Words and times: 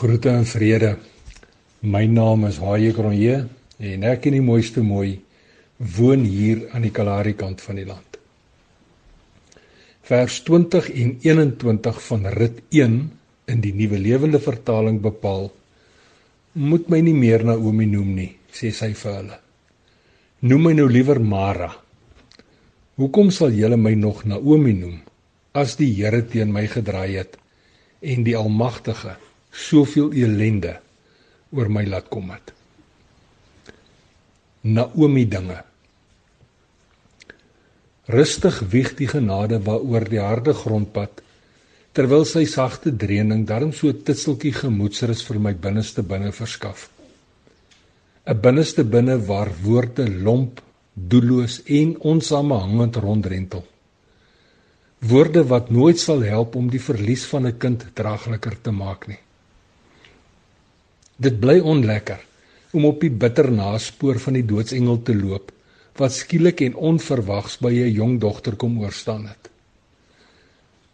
Groete 0.00 0.30
en 0.32 0.46
vrede. 0.48 0.94
My 1.84 2.06
naam 2.08 2.46
is 2.48 2.56
Haie 2.64 2.88
Kronje 2.96 3.34
en 3.84 4.06
ek 4.08 4.30
in 4.30 4.38
die 4.38 4.46
mooiste 4.46 4.80
mooi 4.80 5.18
woon 5.98 6.24
hier 6.24 6.62
aan 6.72 6.86
die 6.86 6.92
Kalahari 6.96 7.34
kant 7.36 7.60
van 7.60 7.76
die 7.76 7.84
land. 7.84 8.16
Vers 10.08 10.38
20 10.48 10.88
en 11.02 11.12
21 11.26 12.00
van 12.06 12.24
Rit 12.32 12.64
1 12.72 12.96
in 13.52 13.60
die 13.60 13.74
Nuwe 13.76 14.00
Lewende 14.00 14.40
Vertaling 14.40 15.02
bepaal 15.04 15.50
moet 16.56 16.88
my 16.88 17.04
nie 17.04 17.18
meer 17.20 17.44
Naomi 17.44 17.92
noem 17.92 18.16
nie, 18.22 18.32
sê 18.48 18.72
sy 18.72 18.94
vir 18.96 19.16
hulle. 19.18 19.40
Noem 20.48 20.68
my 20.70 20.76
nou 20.80 20.88
liewer 20.88 21.20
Mara. 21.20 21.74
Hoekom 22.96 23.28
sal 23.28 23.52
julle 23.52 23.76
my 23.76 23.98
nog 24.00 24.24
Naomi 24.24 24.78
noem 24.80 25.00
as 25.52 25.76
die 25.76 25.92
Here 25.92 26.24
teen 26.24 26.56
my 26.56 26.64
gedraai 26.72 27.18
het 27.20 27.36
en 28.00 28.24
die 28.24 28.40
Almagtige 28.46 29.20
soveel 29.50 30.12
elende 30.12 30.78
oor 31.50 31.68
my 31.68 31.84
laat 31.86 32.08
kom 32.08 32.30
het. 32.30 32.52
Naomi 34.62 35.24
dinge. 35.28 35.62
Rustig 38.10 38.60
wieg 38.70 38.94
die 38.98 39.08
genade 39.08 39.60
waaroor 39.64 40.06
die 40.10 40.20
harde 40.22 40.54
grondpad 40.54 41.22
terwyl 41.96 42.24
sy 42.28 42.44
sagte 42.46 42.92
dreuning 42.94 43.46
darm 43.48 43.72
so 43.74 43.90
titseltjie 43.92 44.52
gemoedsrus 44.54 45.24
vir 45.26 45.40
my 45.42 45.54
binneste 45.54 46.02
binne 46.06 46.30
verskaf. 46.32 46.88
'n 48.26 48.40
Binneste 48.44 48.84
binne 48.84 49.16
waar 49.26 49.50
woorde 49.62 50.06
lomp, 50.06 50.60
doelloos 50.94 51.62
en 51.66 51.96
onsamehangend 52.12 52.96
rondrentel. 52.96 53.64
Woorde 55.00 55.42
wat 55.48 55.70
nooit 55.70 55.98
sal 55.98 56.22
help 56.22 56.54
om 56.54 56.70
die 56.70 56.82
verlies 56.82 57.24
van 57.26 57.46
'n 57.46 57.58
kind 57.58 57.86
dragliker 57.94 58.60
te 58.60 58.70
maak 58.70 59.08
nie. 59.08 59.18
Dit 61.20 61.40
bly 61.40 61.58
onlekker 61.60 62.22
om 62.72 62.86
op 62.88 63.02
die 63.04 63.10
bitter 63.12 63.50
naspoor 63.52 64.20
van 64.22 64.38
die 64.38 64.46
doodsengel 64.46 65.02
te 65.04 65.14
loop 65.16 65.50
wat 66.00 66.14
skielik 66.16 66.62
en 66.64 66.78
onverwags 66.90 67.58
by 67.60 67.72
'n 67.72 67.92
jong 67.92 68.14
dogter 68.20 68.56
kom 68.56 68.78
oorstaan 68.80 69.26
het. 69.26 69.50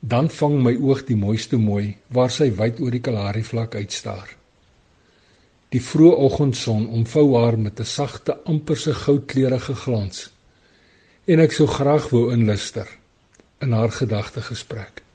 Dan 0.00 0.30
vang 0.30 0.62
my 0.62 0.74
oog 0.74 1.04
die 1.06 1.16
mooiste 1.16 1.56
mooi 1.56 1.96
waar 2.08 2.30
sy 2.30 2.50
wyd 2.50 2.80
oor 2.80 2.90
die 2.90 3.00
Kalahari 3.00 3.42
vlak 3.42 3.74
uitstaar. 3.74 4.36
Die 5.68 5.82
vroeë 5.82 6.18
oggendson 6.26 6.88
omvou 6.88 7.36
haar 7.36 7.58
met 7.58 7.80
'n 7.80 7.84
sagte 7.84 8.36
amperse 8.44 8.94
goudkleurige 8.94 9.74
glans 9.74 10.30
en 11.24 11.40
ek 11.40 11.52
sou 11.52 11.66
graag 11.66 12.10
wou 12.10 12.32
inluister 12.32 12.88
in 13.60 13.72
haar 13.72 13.92
gedagtegesprek. 13.92 15.05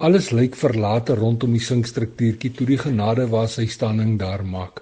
Alles 0.00 0.30
lyk 0.32 0.54
verlate 0.56 1.12
rondom 1.18 1.52
die 1.52 1.60
sinkstruktuurtjie 1.60 2.54
toe 2.56 2.66
die 2.70 2.78
genade 2.80 3.26
waar 3.28 3.50
sy 3.52 3.66
standing 3.68 4.14
daar 4.20 4.40
maak. 4.48 4.80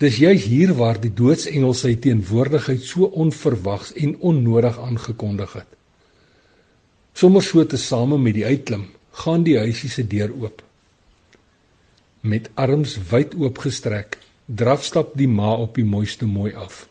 Dis 0.00 0.16
juis 0.20 0.46
hier 0.48 0.72
waar 0.78 0.96
die 1.00 1.12
doodsengel 1.12 1.74
sy 1.76 1.94
teenwoordigheid 2.00 2.80
so 2.84 3.10
onverwags 3.12 3.92
en 4.00 4.16
onnodig 4.30 4.78
aangekondig 4.80 5.52
het. 5.60 5.68
Sommers 7.16 7.52
so 7.52 7.64
te 7.64 7.76
same 7.80 8.16
met 8.20 8.36
die 8.36 8.46
uitklim, 8.48 8.88
gaan 9.24 9.44
die 9.44 9.58
huisie 9.60 9.92
se 9.92 10.06
deur 10.08 10.32
oop. 10.32 10.64
Met 12.20 12.48
arms 12.56 12.96
wyd 13.12 13.36
oopgestrek, 13.36 14.18
drafstap 14.48 15.14
die 15.20 15.28
ma 15.28 15.52
op 15.52 15.76
die 15.76 15.84
mooiste 15.84 16.24
mooi 16.24 16.52
af. 16.56 16.86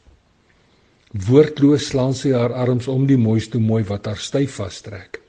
Woordloos 1.13 1.89
slaan 1.89 2.13
sy 2.13 2.38
haar 2.38 2.53
arms 2.53 2.89
om 2.94 3.09
die 3.09 3.17
mooiste 3.17 3.58
mooi 3.58 3.81
wat 3.89 4.09
haar 4.09 4.22
styf 4.22 4.61
vastrek. 4.61 5.25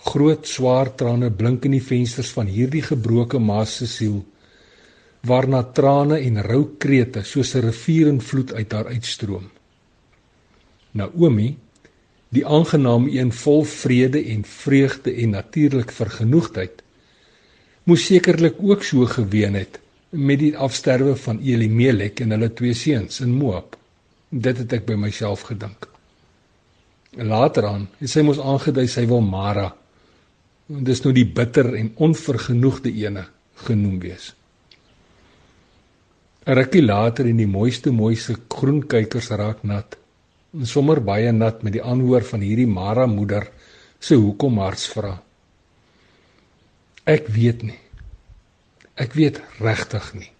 Groot 0.00 0.46
swaar 0.48 0.94
trane 0.96 1.28
blink 1.30 1.66
in 1.68 1.76
die 1.76 1.84
vensters 1.84 2.30
van 2.32 2.48
hierdie 2.48 2.82
gebroke 2.82 3.38
ma 3.38 3.64
se 3.68 3.86
siel 3.86 4.22
waarna 5.28 5.60
trane 5.76 6.16
en 6.24 6.40
rou 6.42 6.62
krete 6.78 7.22
soos 7.24 7.54
'n 7.54 7.64
rivier 7.66 8.06
in 8.08 8.20
vloed 8.20 8.52
uit 8.52 8.72
haar 8.72 8.86
uitstroom. 8.86 9.50
Naomi, 10.92 11.56
die 12.28 12.46
aangename 12.46 13.10
een 13.10 13.32
vol 13.32 13.64
vrede 13.64 14.24
en 14.24 14.44
vreugde 14.44 15.14
en 15.14 15.30
natuurlik 15.30 15.92
vergenoegdheid, 15.92 16.82
moes 17.84 18.06
sekerlik 18.06 18.56
ook 18.58 18.82
so 18.84 19.06
geween 19.06 19.54
het 19.54 19.78
met 20.10 20.38
die 20.38 20.56
afsterwe 20.56 21.16
van 21.16 21.38
Elimelek 21.38 22.20
en 22.20 22.30
hulle 22.30 22.52
twee 22.52 22.74
seuns 22.74 23.20
in 23.20 23.34
Moab. 23.34 23.76
Dit 24.28 24.58
het 24.58 24.72
ek 24.72 24.86
by 24.86 24.94
myself 24.94 25.40
gedink. 25.40 25.88
Later 27.10 27.66
aan 27.66 27.88
het 27.98 28.10
sy 28.10 28.22
mos 28.22 28.38
aangedui 28.38 28.86
sy 28.88 29.06
wil 29.06 29.20
Mara 29.20 29.74
dis 30.70 31.02
nou 31.02 31.12
die 31.14 31.26
bitter 31.26 31.72
en 31.74 31.90
onvergenoegde 31.98 32.92
ene 33.02 33.24
genoem 33.66 33.98
wees. 34.00 34.34
'n 36.46 36.54
Rukkie 36.54 36.82
later 36.82 37.26
in 37.26 37.36
die 37.36 37.46
mooiste 37.46 37.90
mooiste 37.90 38.36
groen 38.48 38.86
kuikers 38.86 39.30
raak 39.30 39.62
nat. 39.62 39.96
En 40.54 40.66
sommer 40.66 41.00
baie 41.00 41.32
nat 41.32 41.62
met 41.62 41.72
die 41.72 41.82
aanhoor 41.82 42.22
van 42.22 42.40
hierdie 42.40 42.66
Mara 42.66 43.06
moeder 43.06 43.50
se 44.00 44.14
hoekom 44.14 44.58
harts 44.58 44.88
vra. 44.88 45.22
Ek 47.04 47.28
weet 47.28 47.62
nie. 47.62 47.78
Ek 48.94 49.12
weet 49.14 49.40
regtig 49.60 50.14
nie. 50.14 50.30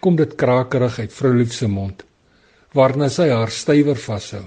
Kom 0.00 0.16
dit 0.16 0.34
krakerig 0.36 0.98
uit 0.98 1.12
vrou 1.12 1.32
Lief 1.34 1.52
se 1.52 1.68
mond 1.68 2.04
waarna 2.74 3.08
sy 3.08 3.28
haar 3.30 3.50
stywer 3.54 3.96
vashou 3.96 4.44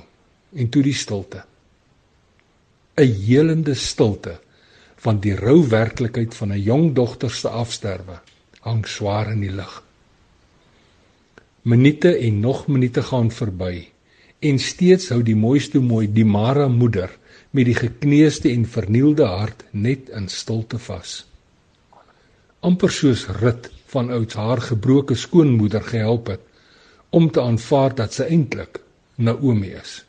en 0.54 0.70
toe 0.70 0.84
die 0.84 0.94
stilte. 0.94 1.44
'n 2.98 3.14
Helende 3.24 3.76
stilte 3.76 4.40
want 5.04 5.22
die 5.22 5.36
rou 5.36 5.68
werklikheid 5.70 6.36
van 6.36 6.54
'n 6.54 6.64
jong 6.64 6.94
dogter 6.94 7.32
se 7.32 7.50
afsterwe 7.50 8.20
hang 8.60 8.88
swaar 8.88 9.32
in 9.32 9.42
die 9.42 9.52
lug. 9.52 9.84
Minute 11.62 12.18
en 12.18 12.40
nog 12.40 12.68
minute 12.68 13.02
gaan 13.04 13.32
verby 13.32 13.88
en 14.40 14.60
steeds 14.60 15.10
hou 15.10 15.24
die 15.24 15.36
mooiste 15.36 15.80
mooi 15.80 16.08
die 16.14 16.26
Mara 16.26 16.68
moeder 16.68 17.10
met 17.52 17.66
die 17.66 17.76
gekneusde 17.76 18.52
en 18.52 18.66
vernielde 18.66 19.26
hart 19.26 19.64
net 19.72 20.10
in 20.10 20.28
stilte 20.30 20.80
vas. 20.80 21.26
amper 22.60 22.92
soos 22.92 23.28
rit 23.42 23.70
van 23.92 24.10
ouds 24.12 24.36
haar 24.36 24.62
gebroke 24.62 25.16
skoonmoeder 25.16 25.84
gehelp 25.84 26.28
het 26.28 26.42
om 27.10 27.30
te 27.32 27.42
aanvaar 27.42 27.96
dat 27.96 28.14
sy 28.14 28.24
eintlik 28.24 28.82
Naomi 29.16 29.70
is. 29.74 30.04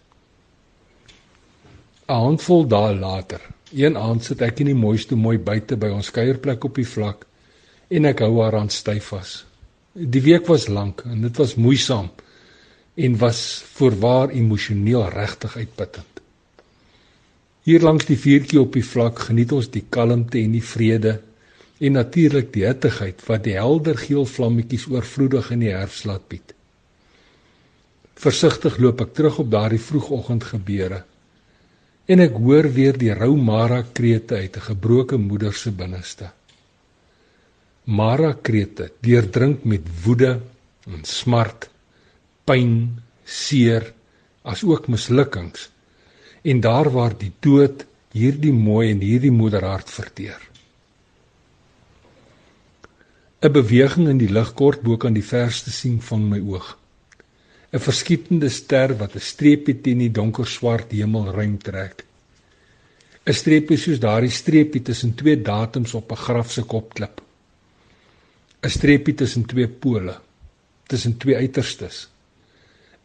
'n 2.09 2.21
Handvol 2.25 2.67
dae 2.69 2.95
later 2.95 3.41
Een 3.73 3.99
aand 4.01 4.25
sit 4.25 4.41
ek 4.41 4.63
in 4.63 4.71
die 4.71 4.79
mooiste 4.79 5.17
mooi 5.17 5.37
buite 5.37 5.77
by 5.77 5.91
ons 5.93 6.09
kuierplek 6.15 6.63
op 6.65 6.79
die 6.81 6.89
vlak 6.89 7.27
en 7.93 8.09
ek 8.09 8.23
hou 8.25 8.39
haar 8.41 8.57
aan 8.57 8.71
styf 8.73 9.11
vas. 9.13 9.33
Die 9.93 10.23
week 10.25 10.49
was 10.49 10.69
lank 10.73 11.03
en 11.05 11.27
dit 11.27 11.41
was 11.41 11.57
moeisaam 11.61 12.09
en 12.97 13.19
was 13.21 13.43
voorwaar 13.77 14.33
emosioneel 14.33 15.05
regtig 15.13 15.57
uitputtend. 15.57 16.23
Hier 17.69 17.85
langs 17.85 18.09
die 18.09 18.17
vuurtjie 18.17 18.61
op 18.61 18.73
die 18.73 18.85
vlak 18.85 19.21
geniet 19.29 19.53
ons 19.53 19.69
die 19.69 19.85
kalmte 19.85 20.41
en 20.41 20.57
die 20.57 20.65
vrede 20.65 21.19
en 21.79 21.93
natuurlik 21.93 22.49
die 22.55 22.65
hittigheid 22.65 23.21
wat 23.29 23.45
die 23.45 23.59
helder 23.59 24.01
geel 24.01 24.25
vlammetjies 24.25 24.89
oorvloedig 24.89 25.53
in 25.53 25.67
die 25.67 25.75
herfs 25.77 26.07
laat 26.09 26.25
bied. 26.33 26.57
Versigtig 28.17 28.81
loop 28.81 29.05
ek 29.05 29.13
terug 29.15 29.45
op 29.45 29.53
daardie 29.53 29.83
vroegoggend 29.83 30.49
gebeure 30.57 31.05
en 32.09 32.25
ek 32.25 32.39
hoor 32.41 32.71
weer 32.73 32.97
die 32.97 33.13
rou 33.13 33.35
Mara 33.37 33.83
krete 33.83 34.41
uit 34.41 34.57
'n 34.57 34.69
gebroke 34.71 35.17
moeder 35.17 35.53
se 35.53 35.71
binneste. 35.71 36.31
Mara 37.85 38.33
krete 38.33 38.91
deurdrink 39.01 39.65
met 39.65 39.85
woede 40.05 40.41
en 40.87 41.05
smart, 41.05 41.69
pyn, 42.45 43.01
seer, 43.25 43.93
as 44.43 44.65
ook 44.65 44.89
mislukkings 44.89 45.69
en 46.43 46.61
daar 46.61 46.89
waar 46.91 47.15
die 47.19 47.33
dood 47.41 47.85
hierdie 48.13 48.53
mooi 48.53 48.91
en 48.91 49.01
hierdie 49.01 49.33
moederhart 49.33 49.91
verteer. 49.91 50.41
'n 53.41 53.53
Beweging 53.53 54.09
in 54.09 54.19
die 54.19 54.33
lug 54.33 54.55
kort 54.55 54.81
bo 54.83 54.97
kan 54.97 55.13
die 55.13 55.25
verste 55.25 55.71
sien 55.71 56.01
vang 56.01 56.25
my 56.31 56.41
oog. 56.41 56.79
'n 57.73 57.81
verskietende 57.85 58.49
ster 58.49 58.97
wat 59.01 59.15
'n 59.15 59.29
streepie 59.33 59.81
teen 59.81 59.99
die 59.99 60.13
donker 60.19 60.47
swart 60.47 60.93
hemel 60.93 61.33
ruim 61.37 61.59
trek. 61.59 62.05
'n 63.29 63.35
Streepie 63.41 63.77
soos 63.77 64.01
daardie 64.01 64.33
streepie 64.33 64.83
tussen 64.83 65.15
twee 65.15 65.37
datums 65.37 65.95
op 65.95 66.13
'n 66.13 66.23
graf 66.27 66.53
se 66.53 66.63
kopklip. 66.63 67.21
'n 68.63 68.71
Streepie 68.71 69.15
tussen 69.15 69.45
twee 69.45 69.69
pole, 69.69 70.17
tussen 70.87 71.17
twee 71.19 71.37
uiterstes. 71.37 72.09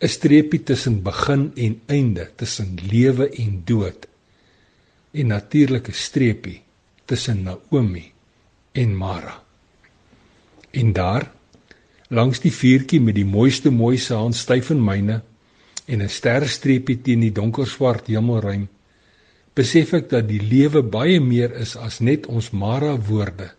'n 0.02 0.08
Streepie 0.08 0.64
tussen 0.64 1.04
begin 1.04 1.52
en 1.56 1.82
einde, 1.86 2.32
tussen 2.36 2.78
lewe 2.92 3.30
en 3.30 3.62
dood. 3.66 4.08
En 5.12 5.28
natuurlike 5.28 5.92
streepie 5.92 6.62
tussen 7.06 7.44
Naomi 7.44 8.12
en 8.72 8.96
Mara. 8.98 9.44
En 10.72 10.94
daar 10.94 11.32
langs 12.10 12.40
die 12.40 12.52
vuurtjie 12.52 13.00
met 13.02 13.16
die 13.16 13.26
mooiste 13.26 13.72
mooi 13.72 13.98
se 13.98 14.14
hand 14.14 14.36
styf 14.36 14.72
in 14.72 14.84
myne 14.84 15.22
en 15.86 16.02
'n 16.02 16.10
sterstreepie 16.10 17.02
teen 17.02 17.20
die 17.20 17.32
donker 17.32 17.68
swart 17.68 18.08
hemelruim 18.08 18.68
besef 19.56 19.94
ek 19.94 20.10
dat 20.10 20.28
die 20.28 20.42
lewe 20.42 20.82
baie 20.82 21.20
meer 21.20 21.54
is 21.62 21.76
as 21.76 22.00
net 22.00 22.26
ons 22.28 22.52
Mara 22.52 22.96
woorde 22.98 23.52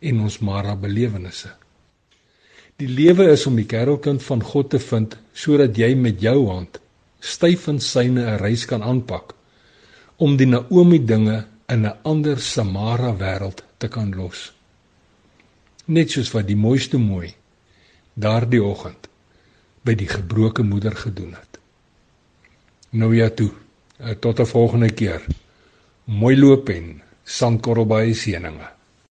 en 0.00 0.20
ons 0.20 0.38
Mara 0.38 0.76
belewennisse. 0.76 1.50
Die 2.78 2.88
lewe 2.88 3.30
is 3.32 3.46
om 3.46 3.56
die 3.56 3.66
kerelkind 3.66 4.22
van 4.22 4.42
God 4.42 4.70
te 4.70 4.78
vind 4.78 5.16
sodat 5.34 5.78
jy 5.78 5.94
met 5.94 6.20
jou 6.22 6.46
hand 6.48 6.78
styf 7.20 7.66
in 7.68 7.80
syne 7.80 8.22
'n 8.22 8.38
reis 8.38 8.66
kan 8.66 8.82
aanpak 8.82 9.34
om 10.18 10.36
die 10.36 10.46
Naomi 10.46 10.98
dinge 10.98 11.46
in 11.68 11.86
'n 11.86 11.96
ander 12.04 12.38
Samara 12.40 13.16
wêreld 13.16 13.62
te 13.78 13.88
kan 13.88 14.12
los. 14.14 14.52
Net 15.86 16.10
soos 16.10 16.30
wat 16.32 16.46
die 16.46 16.56
mooiste 16.56 16.98
mooi 16.98 17.34
daardie 18.18 18.62
oggend 18.62 19.08
by 19.86 19.94
die 19.94 20.08
gebroke 20.10 20.62
moeder 20.66 20.96
gedoen 20.96 21.36
het. 21.38 21.58
Nou 22.90 23.14
ja 23.14 23.28
toe, 23.30 23.50
tot 24.20 24.40
'n 24.40 24.46
volgende 24.46 24.90
keer. 24.90 25.22
Mooi 26.04 26.38
loop 26.38 26.68
en 26.68 27.02
sandkorrel 27.24 27.86
baie 27.86 28.14
seëninge. 28.14 28.77